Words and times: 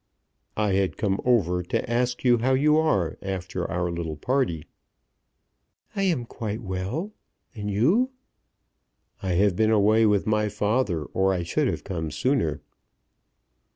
"I 0.57 0.71
had 0.73 0.97
come 0.97 1.21
over 1.25 1.61
to 1.61 1.87
ask 1.87 2.23
you 2.23 2.39
how 2.39 2.55
you 2.55 2.75
are 2.77 3.19
after 3.21 3.69
our 3.69 3.91
little 3.91 4.15
party." 4.17 4.65
"I 5.95 6.01
am 6.01 6.25
quite 6.25 6.63
well; 6.63 7.13
and 7.53 7.69
you?" 7.69 8.09
"I 9.21 9.33
have 9.33 9.55
been 9.55 9.69
away 9.69 10.07
with 10.07 10.25
my 10.25 10.49
father, 10.49 11.03
or 11.03 11.33
I 11.35 11.43
should 11.43 11.67
have 11.67 11.83
come 11.83 12.09
sooner." 12.09 12.61